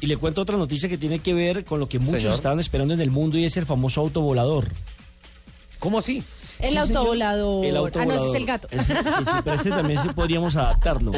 Y 0.00 0.06
le 0.06 0.16
cuento 0.16 0.42
otra 0.42 0.56
noticia 0.56 0.88
que 0.88 0.96
tiene 0.96 1.18
que 1.18 1.34
ver 1.34 1.64
con 1.64 1.80
lo 1.80 1.88
que 1.88 1.98
muchos 1.98 2.22
Señor. 2.22 2.36
estaban 2.36 2.60
esperando 2.60 2.94
en 2.94 3.00
el 3.00 3.10
mundo 3.10 3.36
y 3.36 3.44
es 3.44 3.56
el 3.56 3.66
famoso 3.66 4.00
autovolador. 4.00 4.68
¿Cómo 5.80 5.98
así? 5.98 6.22
El 6.60 6.70
Sí, 6.70 6.76
autovolador. 6.76 7.64
El 7.64 7.76
Ah, 7.76 8.04
no, 8.06 8.12
ese 8.12 8.28
es 8.28 8.34
el 8.36 8.46
gato. 8.46 8.68
Ese- 8.70 8.94
sí, 8.94 9.00
sí, 9.24 9.30
pero 9.42 9.56
este 9.56 9.70
también 9.70 10.00
sí 10.00 10.08
podríamos 10.14 10.54
adaptarlo. 10.54 11.10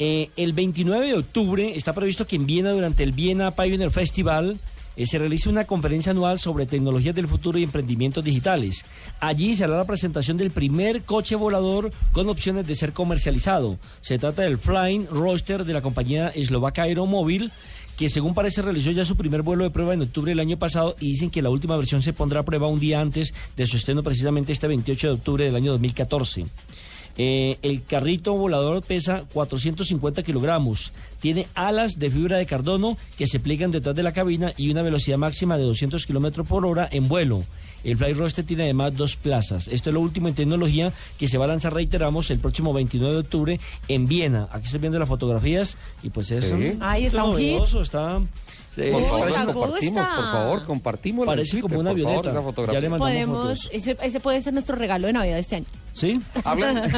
Eh, 0.00 0.30
el 0.36 0.52
29 0.52 1.06
de 1.06 1.14
octubre 1.14 1.76
está 1.76 1.92
previsto 1.92 2.26
que 2.26 2.34
en 2.34 2.44
Viena, 2.46 2.70
durante 2.72 3.04
el 3.04 3.12
Viena 3.12 3.52
Pioneer 3.52 3.92
Festival, 3.92 4.58
eh, 4.96 5.06
se 5.06 5.16
realice 5.18 5.48
una 5.48 5.64
conferencia 5.64 6.10
anual 6.10 6.40
sobre 6.40 6.66
tecnologías 6.66 7.14
del 7.14 7.28
futuro 7.28 7.56
y 7.56 7.62
emprendimientos 7.62 8.24
digitales. 8.24 8.84
Allí 9.20 9.54
se 9.54 9.62
hará 9.62 9.76
la 9.76 9.84
presentación 9.84 10.36
del 10.36 10.50
primer 10.50 11.02
coche 11.04 11.36
volador 11.36 11.92
con 12.10 12.28
opciones 12.28 12.66
de 12.66 12.74
ser 12.74 12.92
comercializado. 12.92 13.78
Se 14.00 14.18
trata 14.18 14.42
del 14.42 14.58
Flying 14.58 15.06
Roadster 15.06 15.64
de 15.64 15.72
la 15.72 15.82
compañía 15.82 16.30
eslovaca 16.30 16.82
Aeromóvil 16.82 17.52
que 17.96 18.08
según 18.08 18.34
parece 18.34 18.62
realizó 18.62 18.90
ya 18.90 19.04
su 19.04 19.16
primer 19.16 19.42
vuelo 19.42 19.64
de 19.64 19.70
prueba 19.70 19.94
en 19.94 20.02
octubre 20.02 20.30
del 20.30 20.40
año 20.40 20.58
pasado 20.58 20.96
y 21.00 21.08
dicen 21.08 21.30
que 21.30 21.42
la 21.42 21.50
última 21.50 21.76
versión 21.76 22.02
se 22.02 22.12
pondrá 22.12 22.40
a 22.40 22.44
prueba 22.44 22.66
un 22.66 22.80
día 22.80 23.00
antes 23.00 23.32
de 23.56 23.66
su 23.66 23.76
estreno 23.76 24.02
precisamente 24.02 24.52
este 24.52 24.66
28 24.66 25.06
de 25.06 25.12
octubre 25.12 25.44
del 25.44 25.56
año 25.56 25.72
2014. 25.72 26.46
Eh, 27.16 27.58
el 27.62 27.84
carrito 27.84 28.32
volador 28.34 28.82
pesa 28.82 29.24
450 29.32 30.22
kilogramos, 30.24 30.92
tiene 31.20 31.46
alas 31.54 31.98
de 31.98 32.10
fibra 32.10 32.38
de 32.38 32.46
cardono 32.46 32.96
que 33.16 33.26
se 33.28 33.38
pliegan 33.38 33.70
detrás 33.70 33.94
de 33.94 34.02
la 34.02 34.12
cabina 34.12 34.52
y 34.56 34.70
una 34.70 34.82
velocidad 34.82 35.16
máxima 35.18 35.56
de 35.56 35.62
200 35.62 36.04
kilómetros 36.06 36.46
por 36.46 36.66
hora 36.66 36.88
en 36.90 37.06
vuelo. 37.06 37.44
El 37.84 37.98
Fly 37.98 38.14
Roster 38.14 38.44
tiene 38.46 38.62
además 38.64 38.96
dos 38.96 39.14
plazas. 39.16 39.68
Esto 39.68 39.90
es 39.90 39.94
lo 39.94 40.00
último 40.00 40.26
en 40.28 40.34
tecnología 40.34 40.92
que 41.18 41.28
se 41.28 41.36
va 41.38 41.44
a 41.44 41.48
lanzar, 41.48 41.74
reiteramos, 41.74 42.30
el 42.30 42.38
próximo 42.38 42.72
29 42.72 43.12
de 43.14 43.20
octubre 43.20 43.60
en 43.88 44.06
Viena. 44.06 44.48
Aquí 44.50 44.64
estoy 44.64 44.80
viendo 44.80 44.98
las 44.98 45.08
fotografías 45.08 45.76
y 46.02 46.08
pues 46.10 46.30
es, 46.30 46.46
Sí. 46.46 46.54
un- 46.54 46.82
Ahí 46.82 47.04
está 47.04 47.22
es 47.22 47.28
un 47.28 47.36
hit. 47.36 47.62
está... 47.82 48.20
Por 48.76 49.02
favor, 49.06 49.26
gusta, 49.26 49.44
compartimos, 49.46 49.80
gusta. 49.80 50.16
por 50.16 50.24
favor, 50.32 50.64
compartimos 50.64 51.26
Parece 51.26 51.60
como 51.60 51.78
una 51.80 51.90
por 51.90 51.98
favor, 52.00 52.08
avioneta. 52.10 52.28
esa 52.30 52.38
Ya 52.38 52.44
fotografía. 52.44 52.80
le 52.80 52.88
mandamos 52.88 53.10
Podemos, 53.12 53.58
fotos. 53.62 53.70
ese, 53.72 53.96
ese 54.02 54.20
puede 54.20 54.42
ser 54.42 54.52
nuestro 54.52 54.76
regalo 54.76 55.06
de 55.06 55.12
Navidad 55.12 55.34
de 55.34 55.40
este 55.40 55.56
año. 55.56 55.66
¿Sí? 55.92 56.20
¿Hablan, 56.44 56.82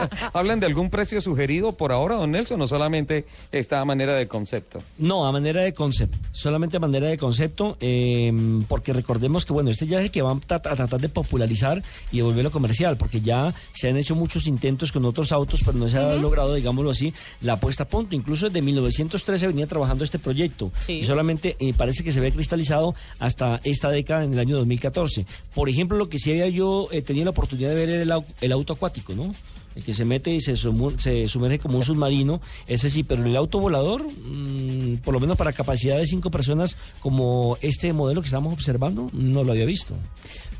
¿Hablan 0.32 0.60
de 0.60 0.66
algún 0.66 0.88
precio 0.90 1.20
sugerido 1.20 1.72
por 1.72 1.92
ahora, 1.92 2.14
don 2.16 2.30
Nelson, 2.30 2.60
o 2.62 2.66
solamente 2.68 3.26
está 3.50 3.80
a 3.80 3.84
manera 3.84 4.14
de 4.14 4.26
concepto? 4.26 4.82
No, 4.98 5.26
a 5.26 5.32
manera 5.32 5.60
de 5.62 5.74
concepto, 5.74 6.16
solamente 6.32 6.78
a 6.78 6.80
manera 6.80 7.08
de 7.08 7.18
concepto, 7.18 7.76
eh, 7.80 8.32
porque 8.68 8.92
recordemos 8.94 9.44
que 9.44 9.52
bueno, 9.52 9.70
este 9.70 9.86
ya 9.86 9.98
es 9.98 10.04
el 10.06 10.10
que 10.10 10.22
van 10.22 10.40
a, 10.48 10.54
a 10.54 10.60
tratar 10.60 11.00
de 11.00 11.08
popularizar 11.10 11.82
y 12.10 12.18
de 12.18 12.22
volverlo 12.22 12.50
comercial, 12.50 12.96
porque 12.96 13.20
ya 13.20 13.52
se 13.74 13.88
han 13.90 13.96
hecho 13.98 14.14
muchos 14.16 14.46
intentos 14.46 14.92
con 14.92 15.04
otros 15.04 15.30
autos, 15.32 15.60
pero 15.64 15.76
no 15.76 15.88
se 15.88 15.98
ha 15.98 16.14
logrado, 16.14 16.54
digámoslo 16.54 16.90
así, 16.90 17.12
la 17.42 17.56
puesta 17.56 17.82
a 17.82 17.88
punto. 17.88 18.14
Incluso 18.14 18.46
desde 18.46 18.62
1913 18.62 19.46
venía 19.48 19.66
trabajando 19.66 20.04
este 20.04 20.18
proyecto 20.18 20.70
Sí. 20.80 21.01
Y 21.02 21.06
solamente 21.06 21.56
eh, 21.58 21.74
parece 21.76 22.04
que 22.04 22.12
se 22.12 22.20
ve 22.20 22.30
cristalizado 22.32 22.94
hasta 23.18 23.60
esta 23.64 23.90
década 23.90 24.24
en 24.24 24.32
el 24.32 24.38
año 24.38 24.56
2014. 24.56 25.26
Por 25.54 25.68
ejemplo, 25.68 25.96
lo 25.98 26.08
que 26.08 26.18
sí 26.18 26.30
había 26.30 26.48
yo 26.48 26.88
eh, 26.92 27.02
tenía 27.02 27.24
la 27.24 27.30
oportunidad 27.30 27.70
de 27.70 27.74
ver 27.74 27.88
era 27.90 28.02
el, 28.02 28.10
au- 28.10 28.24
el 28.40 28.52
auto 28.52 28.72
acuático, 28.72 29.14
¿no? 29.14 29.34
El 29.74 29.82
que 29.84 29.94
se 29.94 30.04
mete 30.04 30.30
y 30.30 30.40
se, 30.42 30.54
se 30.56 31.28
sumerge 31.28 31.58
como 31.58 31.78
un 31.78 31.84
submarino, 31.84 32.42
ese 32.66 32.90
sí, 32.90 33.04
pero 33.04 33.24
el 33.24 33.34
auto 33.36 33.58
volador, 33.58 34.04
mm, 34.04 34.96
por 34.98 35.14
lo 35.14 35.20
menos 35.20 35.36
para 35.38 35.52
capacidad 35.54 35.96
de 35.96 36.06
cinco 36.06 36.30
personas, 36.30 36.76
como 37.00 37.56
este 37.62 37.92
modelo 37.94 38.20
que 38.20 38.26
estamos 38.26 38.52
observando, 38.52 39.08
no 39.14 39.44
lo 39.44 39.52
había 39.52 39.64
visto. 39.64 39.94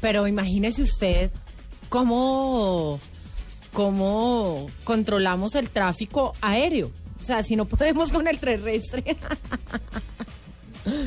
Pero 0.01 0.27
imagínese 0.27 0.83
usted 0.83 1.31
cómo, 1.91 2.99
cómo 3.75 4.69
controlamos 4.85 5.55
el 5.57 5.69
tráfico 5.71 6.33
aéreo. 6.41 6.91
O 7.21 7.25
sea, 7.25 7.43
si 7.43 7.55
no 7.55 7.67
podemos 7.67 8.11
con 8.11 8.27
el 8.27 8.39
terrestre. 8.39 9.05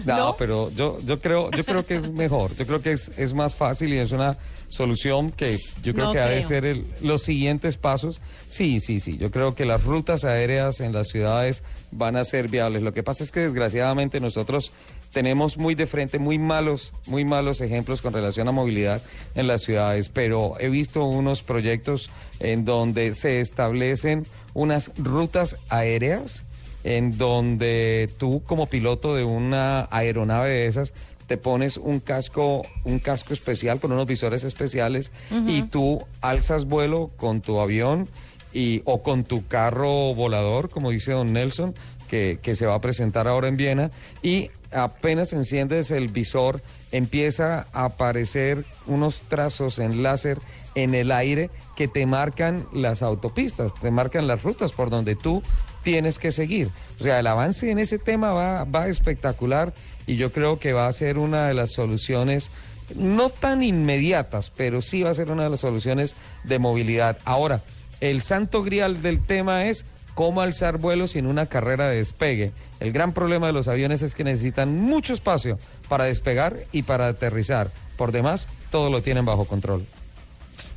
No, 0.05 0.17
¿No? 0.17 0.35
pero 0.37 0.71
yo, 0.71 0.99
yo 1.05 1.19
creo, 1.19 1.51
yo 1.51 1.65
creo 1.65 1.85
que 1.85 1.95
es 1.95 2.09
mejor, 2.11 2.55
yo 2.55 2.65
creo 2.65 2.81
que 2.81 2.91
es, 2.93 3.11
es 3.17 3.33
más 3.33 3.55
fácil 3.55 3.93
y 3.93 3.97
es 3.97 4.11
una 4.11 4.37
solución 4.69 5.31
que 5.31 5.57
yo 5.83 5.93
creo 5.93 6.05
No 6.07 6.11
que 6.13 6.19
ha 6.19 6.27
de 6.27 6.41
ser 6.41 6.65
el- 6.65 6.85
los 7.01 7.23
siguientes 7.23 7.77
pasos. 7.77 8.21
Sí, 8.47 8.79
sí, 8.79 8.99
sí, 8.99 9.17
yo 9.17 9.31
creo 9.31 9.53
que 9.55 9.65
las 9.65 9.83
rutas 9.83 10.23
aéreas 10.23 10.79
en 10.79 10.93
las 10.93 11.07
ciudades 11.09 11.63
van 11.91 12.15
a 12.15 12.23
ser 12.23 12.47
viables. 12.49 12.81
Lo 12.83 12.93
que 12.93 13.03
pasa 13.03 13.23
es 13.23 13.31
que 13.31 13.41
desgraciadamente 13.41 14.19
nosotros 14.19 14.71
tenemos 15.13 15.57
muy 15.57 15.75
de 15.75 15.87
frente 15.87 16.19
muy 16.19 16.37
malos, 16.39 16.93
muy 17.07 17.25
malos 17.25 17.61
ejemplos 17.61 18.01
con 18.01 18.13
relación 18.13 18.47
a 18.47 18.51
movilidad 18.51 19.01
en 19.35 19.47
las 19.47 19.61
ciudades, 19.63 20.09
pero 20.09 20.55
he 20.59 20.69
visto 20.69 21.03
unos 21.05 21.41
proyectos 21.43 22.09
en 22.39 22.65
donde 22.65 23.13
se 23.13 23.39
establecen 23.39 24.25
unas 24.53 24.91
rutas 24.97 25.57
aéreas 25.69 26.43
en 26.85 27.17
donde 27.17 28.09
tú 28.19 28.43
como 28.45 28.67
piloto 28.67 29.15
de 29.15 29.23
una 29.23 29.87
aeronave 29.89 30.51
de 30.51 30.67
esas 30.67 30.93
te 31.25 31.35
pones 31.35 31.77
un 31.77 31.99
casco, 31.99 32.61
un 32.83 32.99
casco 32.99 33.33
especial 33.33 33.79
con 33.79 33.91
unos 33.91 34.05
visores 34.05 34.43
especiales 34.43 35.11
y 35.47 35.63
tú 35.63 36.05
alzas 36.21 36.65
vuelo 36.65 37.09
con 37.17 37.41
tu 37.41 37.59
avión 37.59 38.07
y, 38.53 38.83
o 38.85 39.01
con 39.01 39.23
tu 39.23 39.47
carro 39.47 40.13
volador, 40.13 40.69
como 40.69 40.91
dice 40.91 41.13
don 41.13 41.33
Nelson, 41.33 41.73
que, 42.07 42.37
que 42.43 42.53
se 42.53 42.67
va 42.67 42.75
a 42.75 42.81
presentar 42.81 43.27
ahora 43.27 43.47
en 43.47 43.57
Viena, 43.57 43.89
y 44.21 44.51
apenas 44.75 45.33
enciendes 45.33 45.91
el 45.91 46.09
visor, 46.09 46.61
empieza 46.91 47.67
a 47.73 47.85
aparecer 47.85 48.65
unos 48.85 49.21
trazos 49.21 49.79
en 49.79 50.03
láser 50.03 50.39
en 50.75 50.93
el 50.93 51.11
aire 51.11 51.49
que 51.75 51.87
te 51.87 52.05
marcan 52.05 52.65
las 52.73 53.01
autopistas, 53.01 53.73
te 53.73 53.91
marcan 53.91 54.27
las 54.27 54.43
rutas 54.43 54.73
por 54.73 54.89
donde 54.89 55.15
tú 55.15 55.41
tienes 55.83 56.19
que 56.19 56.31
seguir. 56.31 56.69
O 56.99 57.03
sea, 57.03 57.19
el 57.19 57.27
avance 57.27 57.71
en 57.71 57.79
ese 57.79 57.97
tema 57.97 58.31
va, 58.31 58.63
va 58.65 58.87
espectacular 58.87 59.73
y 60.05 60.17
yo 60.17 60.31
creo 60.31 60.59
que 60.59 60.73
va 60.73 60.87
a 60.87 60.91
ser 60.91 61.17
una 61.17 61.47
de 61.47 61.53
las 61.53 61.71
soluciones, 61.71 62.51
no 62.95 63.29
tan 63.29 63.63
inmediatas, 63.63 64.51
pero 64.55 64.81
sí 64.81 65.03
va 65.03 65.11
a 65.11 65.15
ser 65.15 65.31
una 65.31 65.43
de 65.43 65.49
las 65.49 65.61
soluciones 65.61 66.15
de 66.43 66.59
movilidad. 66.59 67.17
Ahora, 67.23 67.63
el 68.01 68.21
santo 68.21 68.63
grial 68.63 69.01
del 69.01 69.25
tema 69.25 69.65
es 69.65 69.85
cómo 70.15 70.41
alzar 70.41 70.79
vuelos 70.79 71.11
sin 71.11 71.27
una 71.27 71.45
carrera 71.45 71.89
de 71.89 71.97
despegue. 71.97 72.53
El 72.79 72.91
gran 72.91 73.13
problema 73.13 73.47
de 73.47 73.53
los 73.53 73.67
aviones 73.67 74.01
es 74.01 74.15
que 74.15 74.23
necesitan 74.23 74.75
mucho 74.75 75.13
espacio 75.13 75.59
para 75.87 76.05
despegar 76.05 76.57
y 76.71 76.81
para 76.81 77.07
aterrizar. 77.07 77.69
Por 77.97 78.11
demás, 78.11 78.47
todo 78.71 78.89
lo 78.89 79.03
tienen 79.03 79.25
bajo 79.25 79.45
control. 79.45 79.85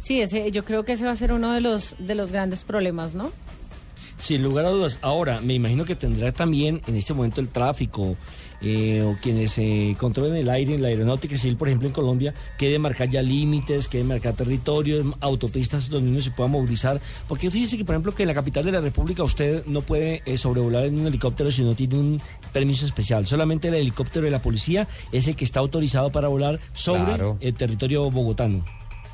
Sí, 0.00 0.20
ese, 0.20 0.50
yo 0.50 0.64
creo 0.64 0.84
que 0.84 0.92
ese 0.92 1.04
va 1.04 1.12
a 1.12 1.16
ser 1.16 1.32
uno 1.32 1.52
de 1.52 1.60
los, 1.60 1.96
de 1.98 2.14
los 2.14 2.32
grandes 2.32 2.64
problemas, 2.64 3.14
¿no? 3.14 3.32
Sin 4.18 4.42
lugar 4.42 4.66
a 4.66 4.70
dudas. 4.70 4.98
Ahora, 5.00 5.40
me 5.40 5.54
imagino 5.54 5.84
que 5.84 5.94
tendrá 5.94 6.32
también 6.32 6.82
en 6.86 6.96
este 6.96 7.14
momento 7.14 7.40
el 7.40 7.48
tráfico 7.48 8.16
eh, 8.60 9.02
o 9.02 9.16
quienes 9.20 9.56
eh, 9.58 9.94
controlen 9.98 10.36
el 10.36 10.48
aire 10.50 10.74
en 10.74 10.82
la 10.82 10.88
aeronáutica 10.88 11.36
civil, 11.36 11.56
por 11.56 11.68
ejemplo, 11.68 11.88
en 11.88 11.94
Colombia, 11.94 12.34
que 12.56 12.78
marcar 12.78 13.08
ya 13.08 13.22
límites, 13.22 13.88
que 13.88 14.02
marcar 14.04 14.34
territorios, 14.34 15.06
autopistas 15.20 15.88
donde 15.88 16.10
uno 16.10 16.20
se 16.20 16.30
pueda 16.30 16.48
movilizar. 16.48 17.00
Porque 17.28 17.50
fíjese 17.50 17.76
que, 17.76 17.84
por 17.84 17.94
ejemplo, 17.94 18.12
que 18.12 18.22
en 18.24 18.28
la 18.28 18.34
capital 18.34 18.64
de 18.64 18.72
la 18.72 18.80
República 18.80 19.22
usted 19.22 19.64
no 19.66 19.82
puede 19.82 20.22
eh, 20.26 20.36
sobrevolar 20.36 20.86
en 20.86 20.98
un 21.00 21.06
helicóptero 21.06 21.50
si 21.52 21.62
no 21.62 21.74
tiene 21.74 21.96
un 21.96 22.20
permiso 22.52 22.86
especial. 22.86 23.26
Solamente 23.26 23.68
el 23.68 23.74
helicóptero 23.74 24.24
de 24.24 24.30
la 24.30 24.42
policía 24.42 24.88
es 25.12 25.28
el 25.28 25.36
que 25.36 25.44
está 25.44 25.60
autorizado 25.60 26.10
para 26.10 26.28
volar 26.28 26.58
sobre 26.74 27.04
Claro. 27.04 27.36
el 27.40 27.54
territorio 27.54 28.10
bogotano. 28.10 28.64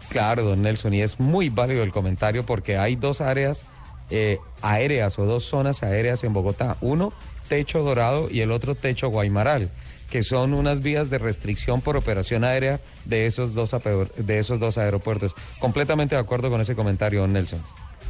Claro, 0.09 0.45
don 0.45 0.63
Nelson, 0.63 0.95
y 0.95 1.01
es 1.03 1.19
muy 1.19 1.49
válido 1.49 1.83
el 1.83 1.91
comentario 1.91 2.45
porque 2.45 2.77
hay 2.77 2.97
dos 2.97 3.21
áreas 3.21 3.65
eh, 4.11 4.39
aéreas 4.63 5.19
o 5.19 5.25
dos 5.25 5.45
zonas 5.45 5.83
aéreas 5.83 6.25
en 6.25 6.33
Bogotá. 6.35 6.77
Uno, 6.83 7.13
Techo 7.49 7.83
Dorado 7.83 8.29
y 8.31 8.41
el 8.41 8.51
otro, 8.53 8.75
Techo 8.75 9.09
Guaymaral, 9.09 9.71
que 10.11 10.23
son 10.23 10.55
unas 10.55 10.81
vías 10.81 11.11
de 11.11 11.19
restricción 11.19 11.81
por 11.81 11.97
operación 11.97 12.45
aérea 12.45 12.81
de 13.05 13.27
esos 13.27 13.55
dos, 13.55 13.75
de 14.17 14.39
esos 14.39 14.61
dos 14.61 14.79
aeropuertos. 14.79 15.33
Completamente 15.59 16.15
de 16.15 16.21
acuerdo 16.21 16.51
con 16.51 16.61
ese 16.61 16.75
comentario, 16.75 17.21
don 17.21 17.33
Nelson. 17.33 17.61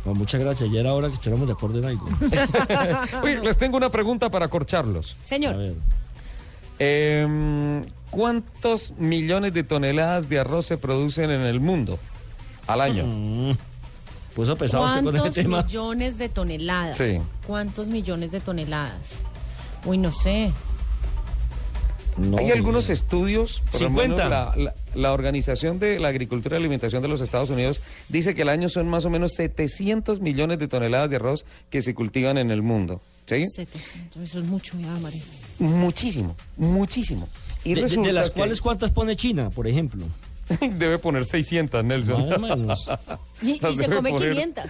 Bueno, 0.05 0.19
muchas 0.19 0.41
gracias. 0.41 0.71
Ya 0.71 0.81
era 0.81 0.93
hora 0.93 1.09
que 1.09 1.15
estuviéramos 1.15 1.47
de 1.47 1.55
acuerdo 1.55 1.78
en 1.78 1.84
algo. 1.87 2.09
Oye, 3.23 3.41
les 3.41 3.56
tengo 3.56 3.77
una 3.78 3.91
pregunta 3.91 4.31
para 4.31 4.49
corcharlos. 4.49 5.17
A 5.25 5.28
Señor, 5.28 5.56
ver. 5.56 5.75
Em, 6.78 7.82
¿Cuántos 8.11 8.93
millones 8.99 9.55
de 9.55 9.64
toneladas 9.64 10.29
de 10.29 10.38
arroz 10.41 10.67
se 10.67 10.76
producen 10.79 11.31
en 11.31 11.41
el 11.41 11.58
mundo 11.58 11.99
al 12.67 12.81
año? 12.81 13.05
Mm. 13.06 13.53
Puso 14.35 14.56
pesado 14.56 14.85
usted 14.85 15.03
con 15.03 15.12
¿cuántos 15.12 15.32
ese 15.32 15.43
tema. 15.43 15.62
millones 15.62 16.19
de 16.19 16.29
toneladas? 16.29 16.97
Sí. 16.97 17.20
¿Cuántos 17.47 17.88
millones 17.88 18.31
de 18.32 18.41
toneladas? 18.41 19.23
Uy, 19.84 19.98
no 19.98 20.12
sé. 20.12 20.50
No, 22.16 22.38
Hay 22.38 22.52
algunos 22.52 22.90
estudios, 22.90 23.60
por 23.72 23.81
lo 23.81 23.88
50. 23.88 24.14
menos 24.16 24.31
la, 24.31 24.54
la- 24.56 24.75
la 24.94 25.12
Organización 25.12 25.81
de 25.81 25.98
la 25.98 26.08
Agricultura 26.08 26.56
y 26.56 26.60
Alimentación 26.60 27.02
de 27.02 27.08
los 27.08 27.20
Estados 27.20 27.50
Unidos 27.50 27.81
dice 28.08 28.36
que 28.36 28.42
al 28.42 28.50
año 28.50 28.69
son 28.69 28.88
más 28.88 29.04
o 29.04 29.10
menos 29.10 29.32
700 29.34 30.20
millones 30.20 30.60
de 30.60 30.69
toneladas 30.69 31.10
de 31.10 31.16
arroz 31.16 31.44
que 31.70 31.82
se 31.82 31.92
cultivan 31.94 32.38
en 32.38 32.52
el 32.52 32.62
mundo. 32.62 33.00
¿Sí? 33.26 33.46
700, 33.48 34.22
eso 34.22 34.38
es 34.38 34.44
mucho, 34.44 34.78
ya, 34.78 34.90
María. 35.00 35.22
Muchísimo, 35.58 36.36
muchísimo. 36.56 37.26
Y 37.64 37.70
De, 37.70 37.75
de- 37.76 37.81
de 37.81 37.88
resulta 37.88 38.12
las 38.12 38.31
que- 38.31 38.36
cuales, 38.36 38.60
¿cuántas 38.60 38.92
pone 38.92 39.16
China, 39.16 39.50
por 39.50 39.66
ejemplo? 39.66 40.04
Debe 40.79 40.99
poner 40.99 41.25
600, 41.25 41.85
Nelson. 41.85 42.29
Más 42.29 42.37
o 42.38 42.41
menos. 42.41 42.88
Y, 43.43 43.50
y 43.52 43.61
Las 43.61 43.75
se 43.76 43.82
debe 43.82 43.96
come 43.96 44.11
poner. 44.11 44.31
500. 44.32 44.64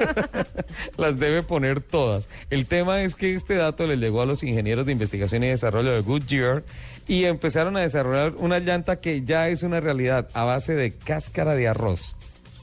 Las 0.96 1.18
debe 1.18 1.42
poner 1.42 1.80
todas. 1.80 2.28
El 2.50 2.66
tema 2.66 3.02
es 3.02 3.14
que 3.14 3.34
este 3.34 3.54
dato 3.54 3.86
le 3.86 3.96
llegó 3.96 4.22
a 4.22 4.26
los 4.26 4.42
ingenieros 4.42 4.86
de 4.86 4.92
investigación 4.92 5.44
y 5.44 5.48
desarrollo 5.48 5.92
de 5.92 6.00
Goodyear 6.00 6.62
y 7.06 7.24
empezaron 7.24 7.76
a 7.76 7.80
desarrollar 7.80 8.34
una 8.38 8.58
llanta 8.58 9.00
que 9.00 9.22
ya 9.24 9.48
es 9.48 9.62
una 9.62 9.80
realidad 9.80 10.28
a 10.34 10.44
base 10.44 10.74
de 10.74 10.92
cáscara 10.92 11.54
de 11.54 11.68
arroz. 11.68 12.16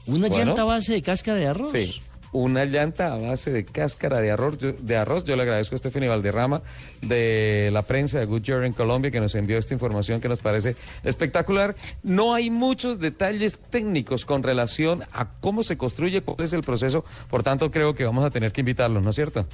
¿Una 0.06 0.28
Bueno. 0.28 0.44
llanta 0.44 0.62
a 0.62 0.66
base 0.66 0.92
de 0.94 1.02
cáscara 1.02 1.38
de 1.38 1.46
arroz? 1.48 1.70
Sí. 1.72 2.00
Una 2.32 2.64
llanta 2.64 3.12
a 3.14 3.18
base 3.18 3.50
de 3.50 3.64
cáscara 3.64 4.20
de 4.20 4.30
arroz. 4.30 4.58
Yo, 4.58 4.72
de 4.72 4.96
arroz. 4.96 5.24
Yo 5.24 5.36
le 5.36 5.42
agradezco 5.42 5.74
a 5.74 5.78
Stephanie 5.78 6.08
Valderrama 6.08 6.62
de 7.02 7.70
la 7.72 7.82
prensa 7.82 8.18
de 8.18 8.26
Goodyear 8.26 8.64
en 8.64 8.72
Colombia 8.72 9.10
que 9.10 9.20
nos 9.20 9.34
envió 9.34 9.58
esta 9.58 9.74
información 9.74 10.20
que 10.20 10.28
nos 10.28 10.40
parece 10.40 10.76
espectacular. 11.04 11.74
No 12.02 12.34
hay 12.34 12.50
muchos 12.50 12.98
detalles 12.98 13.58
técnicos 13.58 14.24
con 14.24 14.42
relación 14.42 15.02
a 15.12 15.28
cómo 15.40 15.62
se 15.62 15.76
construye, 15.76 16.22
cuál 16.22 16.44
es 16.44 16.52
el 16.52 16.62
proceso. 16.62 17.04
Por 17.30 17.42
tanto, 17.42 17.70
creo 17.70 17.94
que 17.94 18.04
vamos 18.04 18.24
a 18.24 18.30
tener 18.30 18.52
que 18.52 18.60
invitarlos, 18.60 19.02
¿no 19.02 19.10
es 19.10 19.16
cierto? 19.16 19.46